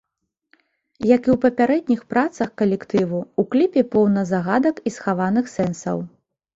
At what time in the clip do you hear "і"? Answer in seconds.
1.25-1.31, 4.89-4.99